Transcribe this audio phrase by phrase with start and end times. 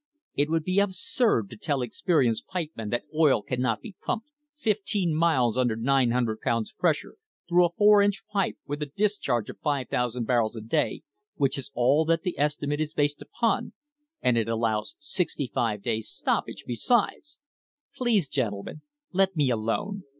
[0.33, 5.13] It would be absurd to tell experienced pipe men that oil cannot be pumped fifteen
[5.13, 10.25] miles under 900 pounds pressure through a four inch pipe with a discharge of 5,000
[10.25, 11.03] barrels per day,
[11.35, 13.73] which is all that the esti mate is based upon,
[14.23, 17.39] and it allows sixty five days' stoppage besides.
[17.93, 18.81] Please, gentlemen,
[19.13, 20.01] let me alone.